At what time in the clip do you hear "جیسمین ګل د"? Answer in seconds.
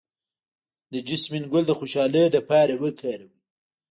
1.07-1.71